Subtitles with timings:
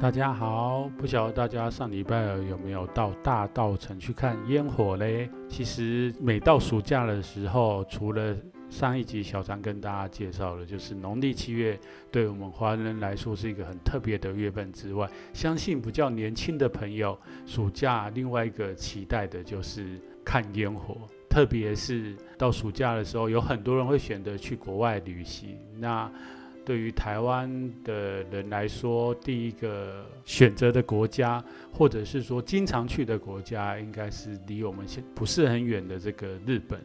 [0.00, 5.28] 大家好，不晓得大家上礼拜有没有到大稻城去看烟火嘞？
[5.48, 8.36] 其实每到暑假的时候，除了
[8.70, 11.76] 上一集小张跟大家介绍的，就是农历七月，
[12.12, 20.96] 对我们华人来说是一个很特别的月份之外，相信比较年轻的朋友，暑假另外一个期待的就是看烟火，
[21.28, 25.58] 特别是到暑假的时候，有很多人会选择去国外旅行。
[25.76, 26.08] 那
[26.68, 27.48] 对于台湾
[27.82, 36.78] 的人来说，第一个选择的国家，或者是说经常去的国家，应该是离我们现不是很远的这个日本。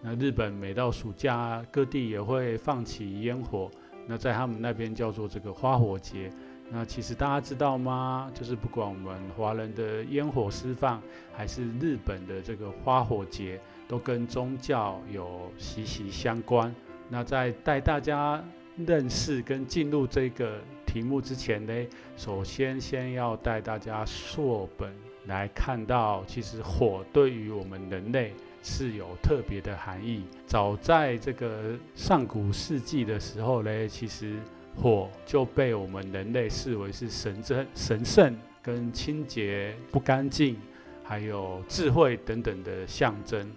[0.00, 3.68] 那日本每到暑假，各地也会放起烟火，
[4.06, 6.30] 那在他们那边叫做这个花火节。
[6.70, 8.30] 那其实大家知道吗？
[8.32, 16.72] 就是不管我们华人的烟火释放，还是日本的这个花火节，都跟宗教有息息相关。
[17.08, 18.40] 那在带大家。
[18.76, 21.72] 认识跟进入这个题目之前呢，
[22.16, 24.92] 首先先要带大家溯本
[25.26, 30.24] 来看到，其实火对于我们人类是有特别的含义。
[30.46, 34.38] 早在这个上古世纪的时候呢，其实
[34.76, 40.56] 火就被我们人类视为是神真、神圣跟清洁、不干净，
[41.02, 43.50] 还有智慧等等的象征。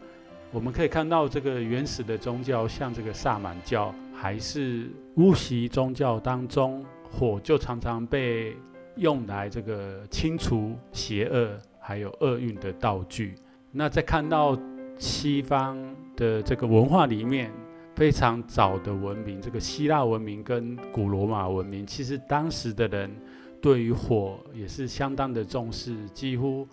[0.52, 3.94] 我们可以看到这个原始的宗教，像这个萨满教。
[4.20, 8.58] 还是巫习宗教当中，火就常常被
[8.96, 13.36] 用来这个清除邪恶还有厄运的道具。
[13.72, 14.58] 那在看到
[14.98, 15.78] 西方
[16.16, 17.52] 的这个文化里面，
[17.94, 23.16] 非常早的文明，这个希腊文明跟古罗马文明，其实当时的人
[23.62, 26.68] 对于火也是相当的重视，几乎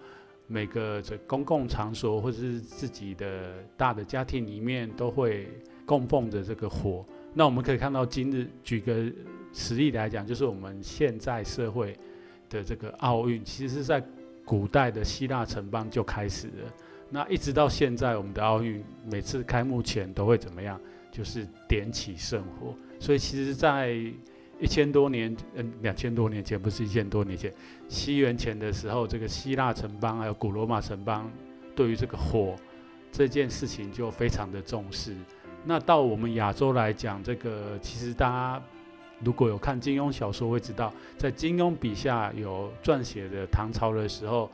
[0.47, 5.47] 每个这公共场所或者是自己的大的家庭里面都会
[5.85, 7.05] 供奉着这个火。
[7.37, 9.05] 那我们可以看到，今日举个
[9.53, 11.99] 实例来讲，就是我们现在社会
[12.49, 14.01] 的这个奥运，其实是在
[14.45, 16.73] 古代的希腊城邦就开始了。
[17.11, 20.81] 那一直到现在，我们的奥运每次开幕前都会怎么样？
[21.11, 22.73] 就是点起圣火。
[23.01, 23.93] 所以其实，在
[24.61, 27.53] 一千多年，嗯，两千多年前，不是一千多年前，
[27.89, 31.29] 西元前的时候，这个希腊城邦还有古罗马城邦
[31.75, 32.55] 对于这个火
[33.11, 35.17] 这件事情就非常的重视。
[35.65, 38.63] 那到我们亚洲来讲，这个其实大家
[39.21, 44.51] 如果有看金庸小说，会知道，在金庸笔下有撰写的唐朝的时候，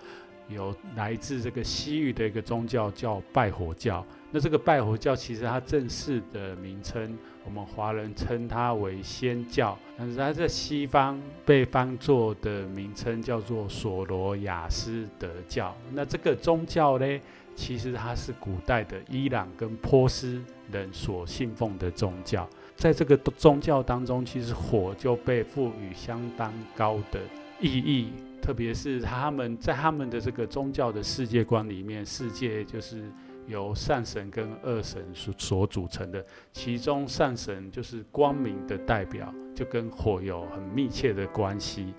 [0.48, 4.04] 有来自这个西域的一个宗教叫拜火教。
[4.30, 15.74] 那这个拜火教其实它正式的名称，我们华人称它为仙教，但是它在西方被翻作的名称叫做索罗亚斯德教。
[15.92, 17.20] 那这个宗教呢，
[17.54, 27.20] 其实它是古代的伊朗跟波斯人所信奉的宗教，在这个宗教当中，其实火就被赋予相当高的
[27.60, 33.10] 意义，特别是他们在他们的这个宗教的世界观里面，世界就是
[33.46, 41.92] 由善神跟恶神所所组成的，其中善神就是光明的代表，就跟火有很密切的关系。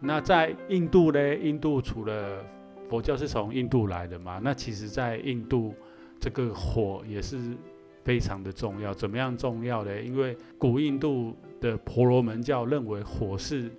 [0.00, 1.34] 那在印度呢？
[1.36, 2.44] 印度除了
[2.94, 5.74] 佛教是从印度来的嘛，那其实在印度
[6.20, 7.38] 这个火也是。
[8.04, 10.02] 非常的重要，怎么样重要呢？
[10.02, 13.70] 因为古印度的婆罗门教认为火是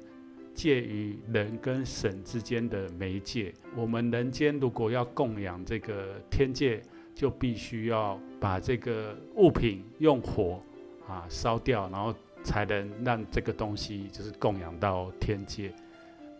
[0.51, 3.53] 介于人跟神之间的媒介。
[3.75, 6.81] 我们人间如果要供养这个天界，
[7.13, 10.59] 就必须要把这个物品用火
[11.07, 12.11] 啊烧掉，然后
[12.41, 15.71] 才能让这个东西就是供养到天界。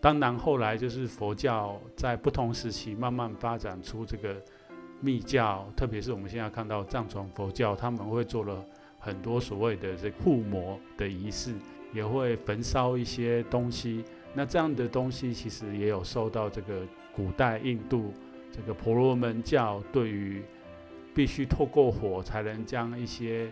[0.06, 4.40] 当然后来就是佛教在不同时期慢慢发展出这个。
[5.02, 8.64] 密教，特别是我们现在看到藏传佛教，他们会做了
[8.98, 11.54] 很多所谓的这护摩的仪式，
[11.92, 14.06] 也会焚烧一些东西。
[14.34, 18.14] 那这样的东西其实也有受到这个古代印度
[18.52, 20.42] 这个婆罗门教对于
[21.14, 23.52] 必须透过火才能将一些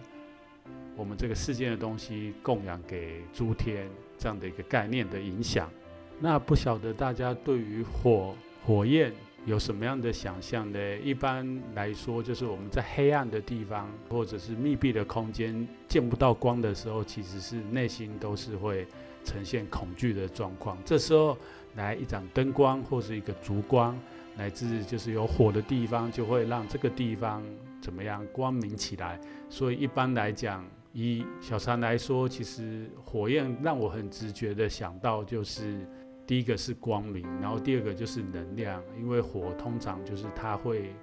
[0.95, 5.69] 我们这个世间的东西供养给诸天这样的一个概念的影响。
[6.19, 8.33] 那不晓得大家对于火
[8.65, 9.11] 火焰
[9.45, 10.97] 有什么样的想象呢？
[10.99, 11.45] 一般
[11.75, 18.87] 来说，就是我们在黑暗的地方，或者是密闭的空间，见不到光的时候，其实是内心都是会
[19.25, 20.77] 呈现恐惧的状况。
[20.85, 21.37] 这时候
[21.75, 23.99] 来一盏灯光或是一个烛光，
[24.37, 27.43] 乃至就是有火的地方，就会让这个地方
[27.81, 29.19] 怎么样光明起来。
[29.49, 35.85] 所以一般来讲，以小禅来说，其实火焰让我很直觉的想到就是。
[36.25, 40.93] 第一个是光明，然后第二个就是能量，因为火通常就是它会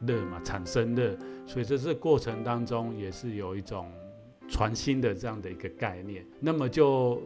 [0.00, 1.16] 热嘛，产生热，
[1.46, 3.90] 所以在这过程当中也是有一种
[4.48, 6.26] 传心的这样的一个概念。
[6.40, 7.22] 那么就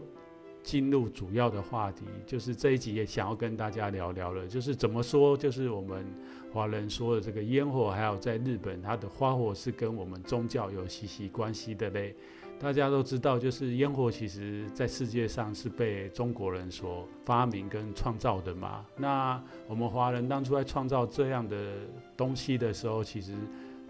[0.63, 6.05] 进入主要的话题，就是这一集也想要跟大家聊聊了，就是怎么说，就是我们
[6.53, 12.15] 华人说的这个烟火，还有在日本它的花火是跟我们宗教有息息关系的嘞。
[12.61, 18.85] 大家都知道，就是烟火，其实在世界上是被中国人所发明跟创造的嘛。
[18.97, 21.75] 那我们华人当初在创造这样的
[22.17, 23.33] 东西的时候，其实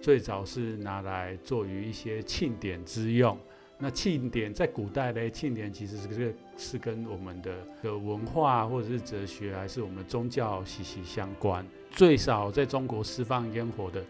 [0.02, 3.38] 最早是拿来做于一些庆典之用。
[3.78, 11.64] 那庆典在古代呢，庆典其实是是跟我们的的文化或者是哲学，还是我们宗教息息相关。
[11.90, 14.04] 最少在中国释放烟火的，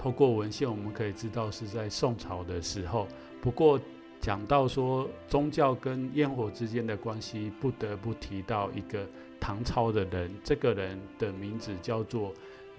[0.00, 3.06] 透过文献我们可以知道是在宋朝的时候。
[3.42, 3.78] 不过
[4.18, 9.06] 讲到说宗教跟烟火之间的关系，不得不提到一个
[9.38, 12.32] 唐朝的人，这个人的名字叫做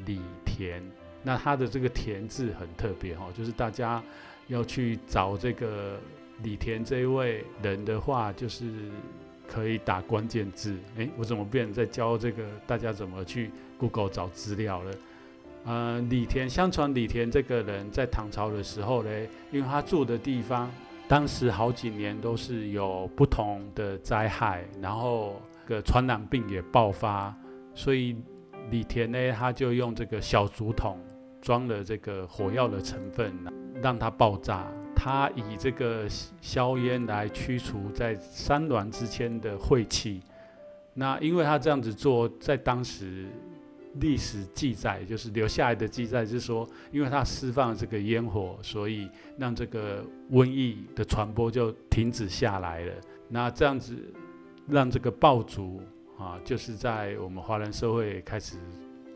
[0.07, 0.81] 李田。
[1.21, 4.01] 那他的这个“田”字很特别哈，就是大家
[4.47, 5.99] 要去找这个
[6.41, 8.89] 李田这一位人的话，就是
[9.47, 10.75] 可以打关键字。
[10.95, 14.91] 诶，我怎么变在教这个大家怎么去 Google 找资料了？
[15.63, 19.09] 呃，李田，相传李田这个人在唐朝的时候呢，
[19.51, 20.71] 因为他住的地方，
[21.07, 27.31] 当时好几年都是有不同的灾害，然后个传染病也爆发，
[27.75, 28.17] 所以
[28.71, 30.97] 李田呢，他就用这个小竹筒
[31.43, 33.31] 装了这个火药的成分，
[33.83, 34.65] 让它爆炸。
[34.95, 36.07] 他以这个
[36.41, 40.21] 硝烟来驱除在山峦之间的晦气。
[40.95, 43.27] 那因为他这样子做，在当时。
[43.99, 52.93] 历史记载就是留下来的记载，是说，因为他释放了这个烟火，所以让这个瘟疫的传播就停止下来了。
[53.27, 53.95] 那这样子
[54.67, 55.81] 让这个爆竹
[56.17, 58.57] 啊，就是在我们华人社会开始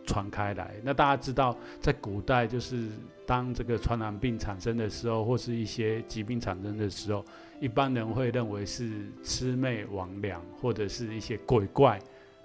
[0.05, 0.75] 传开来。
[0.83, 2.89] 那大家知道，在古代，就是
[3.25, 7.23] 当这个传染病产生的时候，或是一些疾病产生的时候，
[7.59, 8.91] 一般人会认为是
[9.23, 11.99] 魑魅魍魉，或者是一些鬼怪。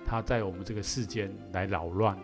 [0.07, 2.17] 他在我们这个世间来扰乱，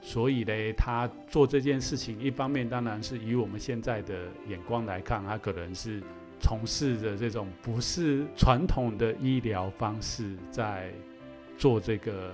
[0.00, 6.02] 所以呢，他做这件事情，一方面当然是以我们现在的眼光来看，他可能是
[6.38, 10.90] 从事着这种不是传统的医疗方式，在
[11.56, 12.32] 做这个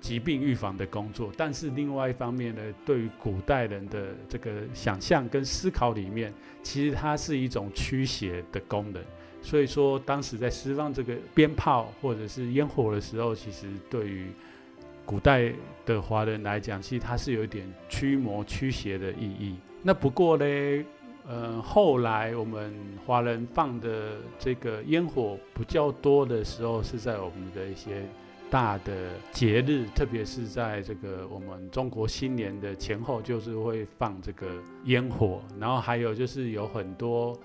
[0.00, 1.32] 疾病预防的工作。
[1.36, 6.32] 但是另外一方面呢，对于古代人的这个想象跟思考里面，
[6.62, 9.02] 其实它是一种驱邪的功能。
[9.42, 14.26] 所以说，当时在释放这个鞭炮或者是烟火的时候，其实对于
[15.06, 15.50] 古代
[15.86, 19.56] 的华人来讲，其实它是有一点驱魔驱邪的意义。
[19.82, 20.44] 那不过呢，
[21.26, 22.74] 呃，后来我们
[23.06, 28.04] 华人放的这个烟火比较多的时候，是在我们的一些
[28.50, 34.46] 大的节日，特别是在这个我们中国新年的前后，就是会放这个
[34.84, 35.40] 烟火。
[35.58, 37.36] 然后还有就是有很多。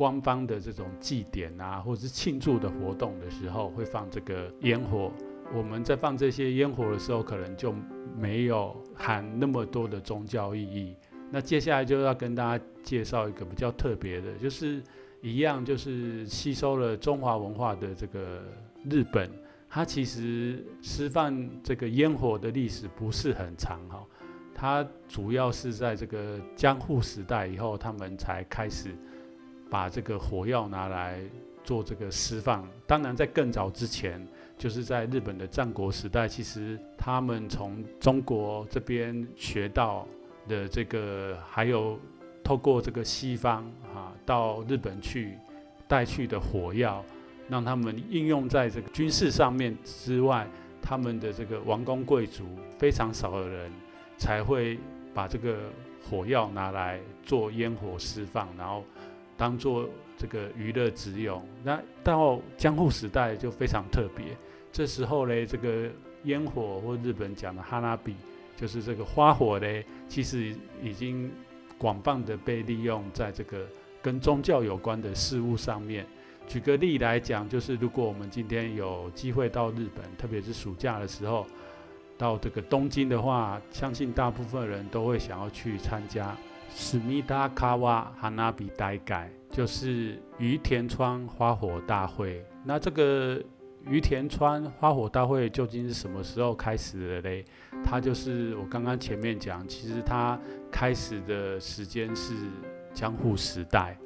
[0.00, 5.12] 官方的这种祭典啊，或者是庆祝的活动的时候，会放这个烟火。
[5.52, 7.70] 我们在放这些烟火的时候，可能就
[8.16, 10.96] 没有含那么多的宗教意义。
[11.30, 14.82] 那接下来就要跟大家介绍一个比较特别的，就是
[15.20, 18.42] 一样，就是吸收了中华文化的这个
[18.88, 19.30] 日本，
[19.68, 24.02] 它其实释放这个烟火的历史不是很长哈。
[24.54, 28.96] 它主要是在这个江户时代以后，他们才开始。
[29.70, 31.20] 把这个火药拿来
[31.62, 34.26] 做这个释放，当然在更早之前，
[34.58, 40.08] 就是在日本的战国时代，其实他们从中国这边学到
[40.48, 41.96] 的这个，还有
[42.42, 45.38] 透过这个西方啊到日本去
[45.86, 47.04] 带去的火药，
[47.48, 50.48] 让他们应用在这个军事上面之外，
[50.82, 52.44] 他们的这个王公贵族
[52.76, 53.70] 非常少的人
[54.18, 54.78] 才会
[55.14, 55.56] 把这个
[56.02, 58.82] 火药拿来做烟火释放，然后。
[59.40, 64.36] 当做这个娱乐之用，那到江户时代就非常特别。
[64.70, 65.88] 这时候呢，这个
[66.24, 68.14] 烟火或日本讲的哈拉比，
[68.54, 69.66] 就是这个花火呢，
[70.06, 71.32] 其实已经
[71.78, 73.66] 广泛的被利用在这个
[74.02, 76.04] 跟宗教有关的事物上面。
[76.46, 81.46] 举个例来讲，就是如果我们今天有机会到日本，特别是暑假的时候，
[82.18, 86.36] 到这个东京的话，相信大部分人都会想要去参加
[86.72, 92.44] 史密达卡瓦哈纳比大改，就是隅田川花火大会。
[92.64, 93.42] 那这个
[93.86, 97.44] 隅田川花火大会究竟是什么时候开始的嘞？
[97.84, 100.38] 它就是我刚刚前面讲，其实它
[100.70, 102.34] 开始的时间是
[102.94, 103.98] 江户时代。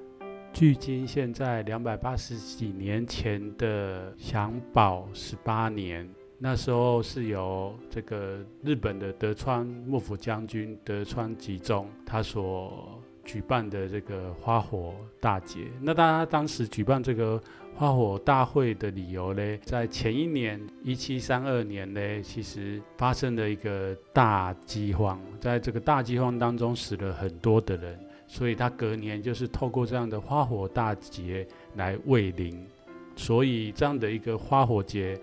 [0.53, 15.61] 距今现在两百八十几年前的享宝十八年，那时候是由这个日本的德川幕府将军德川吉宗他所举办的这个花火大节。
[15.81, 17.41] 那他当时举办这个
[17.75, 27.99] 花火大会的理由呢，在前一年一七三二年呢，其实发生了一个大饥荒，在这个大饥荒当中死了很多的人。
[28.27, 32.67] 所以他隔年就是透过这样的花火大节来慰灵，
[33.15, 35.17] 所以这样的一个花火节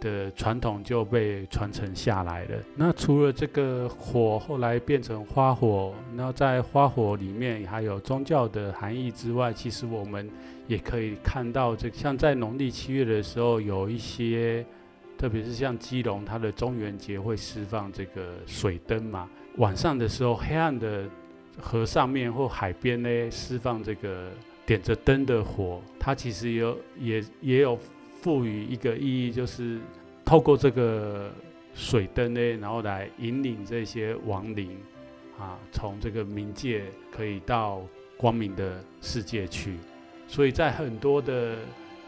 [0.00, 2.58] 的传统就被传承下来了。
[2.74, 10.30] 那除了这个火后来变成花火，那在花火里面还有宗教的含义之外，其实我们
[10.66, 14.64] 也可以看到，这像在农历七月的时候，有一些，
[15.18, 21.04] 特别是像基隆，它的中元节会释放这个水灯嘛，晚上的时候黑暗的。
[21.58, 24.28] 河上面或海边呢，释放这个
[24.66, 27.78] 点着灯的火，它其实有也也有
[28.26, 29.78] 赋予一个意义，就是
[30.24, 31.30] 透过这个
[31.74, 34.76] 水灯呢，然后来引领这些亡灵
[35.38, 37.80] 啊，从这个冥界可以到
[38.16, 39.76] 光明的世界去。
[40.26, 41.54] 所以在很多的，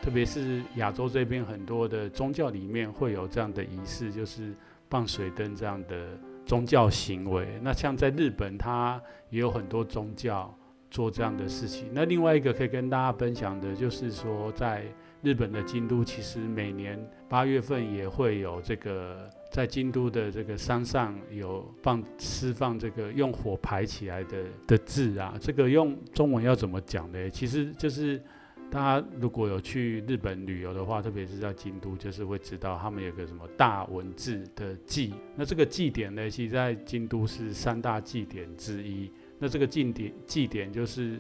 [0.03, 4.53] 特别是亚洲这边很多的宗教里面，会有这样的仪式，就是
[4.91, 6.19] 放水灯这样的。
[6.45, 10.53] 宗教行为，那像在日本，它也有很多宗教
[10.91, 11.91] 做这样的事情。
[11.93, 14.83] 那另外一个可以跟大家分享的，就是说，在
[15.23, 16.99] 日本的京都，其实每年
[17.29, 25.37] 八月份也会有这个，在京都的这个山上有放释放这个用火排起来的的字啊。
[25.41, 27.31] 这个用中文要怎么讲呢？
[27.31, 28.21] 其实就是。
[28.71, 35.15] 大家如果有去日本旅游的话，特别是在京都，就是会知道他们有个什么大文字的祭。
[35.35, 39.11] 那这个祭典呢，其实在京都是三大祭典之一。
[39.39, 41.19] 那这个祭典祭典就是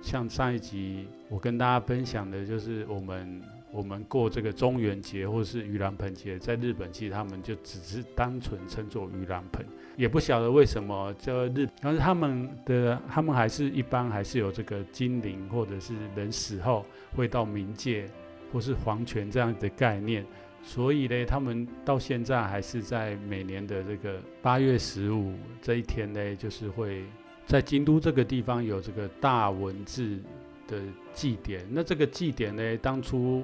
[0.00, 3.42] 像上一集我跟大家分享的，就是我们。
[3.70, 9.62] 我们过这个中元节或是盂兰盆节，在日本其实他们就只是单纯称作盂兰盆，
[9.94, 16.82] 也不晓得为什么叫日，但是他们的他们还是一般还是有这个精灵或者是人死后
[17.14, 18.06] 会到冥界
[18.50, 20.24] 或是黄泉这样的概念，
[20.62, 27.04] 所以呢，他们到现在还是在每年的这个八月十五这一天呢，就是会
[27.48, 30.18] 在京都这个地方有这个大文字
[30.66, 30.82] 的
[31.14, 33.42] 祭典，那这个祭典呢，当初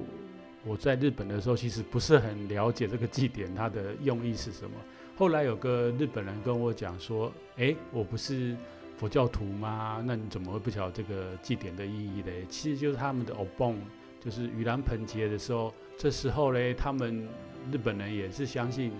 [0.63, 4.77] 我在日本的时候，其实不是很了解这个祭典它的用意是什么。
[5.15, 8.55] 后来有个日本人跟我讲说：“诶，我不是
[8.95, 10.03] 佛教徒吗？
[10.05, 12.45] 那你怎么会不晓得这个祭典的意义嘞？
[12.47, 13.75] 其实就是他们的お盆，
[14.19, 17.27] 就是盂兰盆节的时候，这时候呢，他们
[17.71, 18.91] 日本人也是相信。”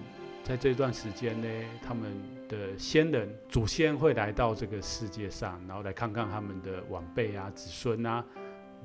[0.45, 1.47] 在这段时间呢，
[1.81, 2.11] 他们
[2.47, 8.23] 的先人、祖先会来到这个世界上，然后来看看他们的晚辈啊、子孙啊，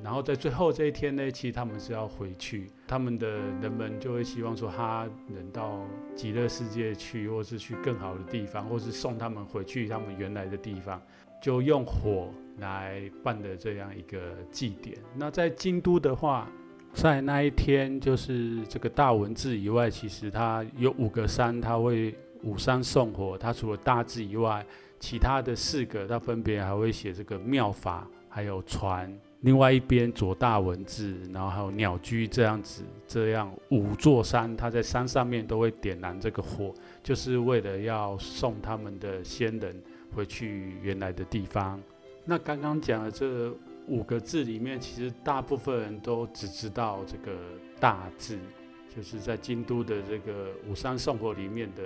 [0.02, 3.28] 然后在最后这一天呢，其实他们是要回去，他们的
[3.60, 5.86] 人们就会希望说他能到
[6.16, 10.98] 极乐世界去，或是去更好的地方，或是送他们回去他们原来的地方，
[11.42, 14.96] 就用火来办的这样一个祭典。
[15.14, 16.50] 那在京都的话，
[16.92, 23.38] 在那一天，就是这个大文字以外，其实它有五个山，它会五山送火。
[23.38, 24.64] 它除了大字以外，
[24.98, 29.10] 其他的四个，它分别还会写这个妙法，还有船。
[29.40, 39.74] 另外一边左大文字，然后还有鸟居这样子，这样五座山，它在山上面都会点燃这个火，就是为了要送他们的先人
[40.14, 41.80] 回去原来的地方。
[42.24, 43.54] 那刚刚讲的这。
[43.86, 47.36] 五个字里面，其实大部分人都只知道这个
[47.80, 48.38] 大字，
[48.94, 51.82] 就是在京都的这个五山送火里面的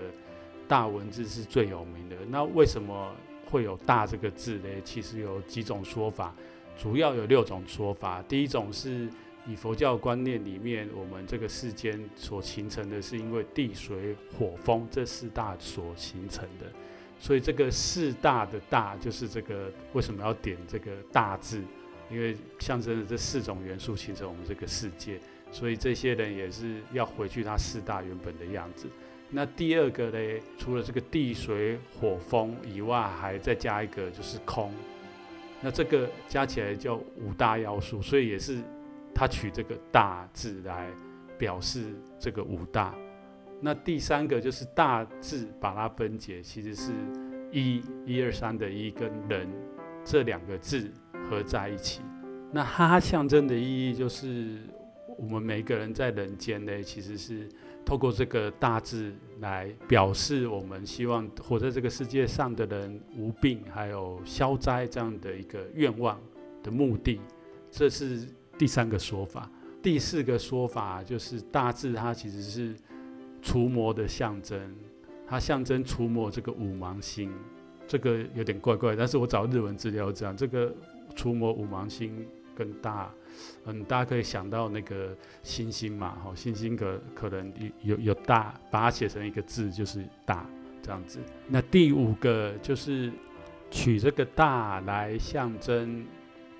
[0.68, 2.16] 大文字是最有名的。
[2.28, 3.14] 那为什么
[3.50, 4.68] 会有大这个字呢？
[4.84, 6.34] 其实有几种说法，
[6.76, 8.22] 主要有六种说法。
[8.28, 9.08] 第一种是
[9.46, 16.66] 以佛教观念里面，我们这个世间所形成的是因为地水火风这四大所形成的，
[17.18, 21.62] 所以这个四大的大就是这个为什么要点这个大字？
[22.10, 25.18] 因为象征着这四种元素形成我们这个世界，
[25.50, 28.88] 所以这些人也是要回去他四大原本的样子。
[29.30, 34.72] 那第二个呢，除了这个地水火风以外，还再加一个就是空。
[35.60, 38.58] 那这个加起来叫五大要素，所以也是
[39.14, 40.88] 他取这个大字来
[41.38, 42.94] 表示这个五大。
[43.60, 46.92] 那第三个就是大字把它分解，其实是
[47.50, 49.48] 一一二三的一跟人
[50.04, 50.92] 这两个字
[51.28, 52.00] 合在一起。
[52.52, 54.58] 那它象征的意义就是，
[55.18, 57.48] 我们每个人在人间呢，其实是
[57.84, 66.20] 透过这个大字来表示我们希望活在这个世界上的人无病，还有消灾这样的一个愿望
[66.62, 67.20] 的目的。
[67.70, 68.26] 这是
[68.56, 69.50] 第三个说法。
[69.82, 72.74] 第四个说法就是大字，它其实是
[73.42, 74.74] 除魔的象征，
[75.26, 77.30] 它象征除魔这个五芒星。
[77.86, 80.74] 这个有点怪怪，但是我找日文资料讲这个
[81.14, 82.26] 触摸五芒星。
[82.56, 83.12] 更大，
[83.64, 90.48] 嗯，大家可以想到那个星星嘛，哈，星星可可能有有有大，把它写成一个字就是大
[90.80, 91.18] 这样子。
[91.48, 93.12] 那第五个就是
[93.72, 96.06] 取这个大来象征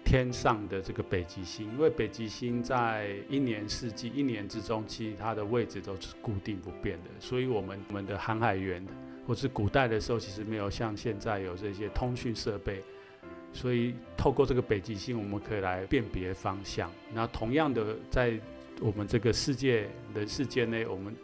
[0.04, 8.84] 天上的这个北极星，因为北极星在一年四季一年之中，其实它的位置都是固定不变的，所以我们我们的航海员
[9.28, 12.82] 或是古代的时候，其实没有像现在有这些通讯设备。
[13.54, 16.90] 所以透过这个北极星，我们可以来辨别方向。
[17.12, 18.38] 那同样的，在
[18.80, 21.14] 我们这个世界人世间内，我们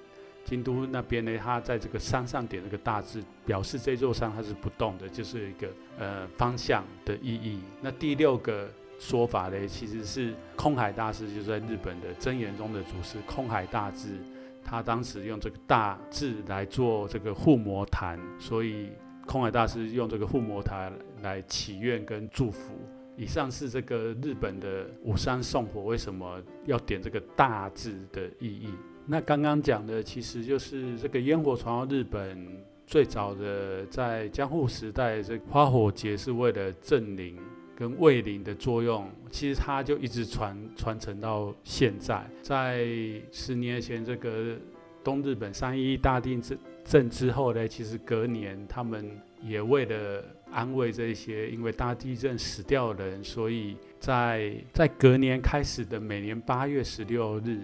[0.45, 5.69] 京都那边呢，它在这个山上点这个大字，表示这座山它是不动的，就是一个
[5.99, 7.59] 呃方向的意义。
[7.83, 8.71] 那第六个
[9.01, 14.21] 说法呢，其实是空海大师，就是在日本的真言宗的祖师空海大师，
[14.65, 18.91] 他当时用这个大字来做这个护摩坛，所以。
[19.27, 20.91] 空海大师用这个护摩台
[21.23, 22.75] 来祈愿跟祝福。
[23.17, 28.71] 以上是这个日本的五山送火为什么要点这个大字的意义。
[29.07, 32.47] 那刚刚讲的其实就是这个烟火传到日本
[32.87, 37.37] 最早的在江户时代，这花火节是为了镇灵
[37.77, 39.11] 跟慰灵的作用。
[39.31, 42.25] 其实它就一直传传承到现在。
[42.43, 42.87] 在
[43.31, 44.57] 十年前这个
[45.05, 46.59] 东日本三一一大地震。
[46.83, 49.09] 震之后呢，其实隔年他们
[49.43, 57.61] 也为了安慰这些因为大地震死掉的人，所以在在隔年开始的每年八月十六日，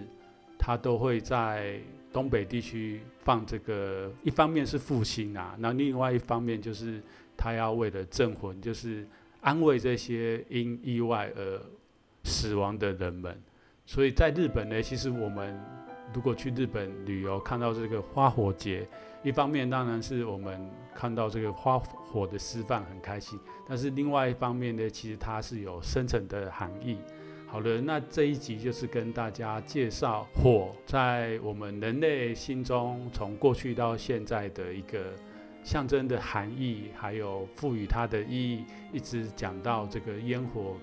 [0.57, 1.79] 他都会在
[2.13, 4.11] 东北地区放这个。
[4.23, 7.01] 一方面是复兴啊，那另外一方面就是
[7.35, 9.05] 他要为了镇魂，就是
[9.41, 11.61] 安慰这些因意外而
[12.23, 13.37] 死亡的人们。
[13.85, 15.57] 所以在日本呢，其实我们
[16.13, 18.87] 如果去日本旅游，看到这个花火节。
[19.23, 26.97] 一方面当然是我们看到这个花火的示范很开心，但是另外一方面呢，其实它是有深层的含义。
[27.47, 35.11] 好了，那这一集就是跟大家介绍火在我们人类心中从过去到现在的一个
[35.63, 40.77] 象征的含义，还有赋予它的意义，一直讲到这个烟火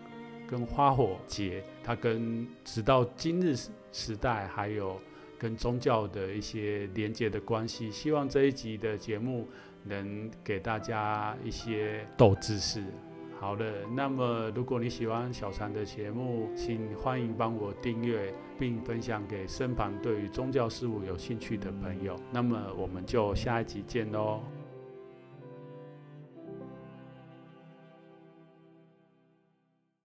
[0.47, 3.57] 跟花火节，它跟直到今日
[3.93, 5.01] 时代还有。
[5.39, 9.49] 跟宗教的一些连接的关系，希望这一集的节目
[9.83, 12.85] 能给大家一些斗知识。
[13.41, 22.17] 好了，那么如果你喜欢小禅的节目，请欢迎帮我订阅并分享给身旁对于宗教事务有兴趣的朋友。
[22.33, 24.54] 那么我们就下一集见喽。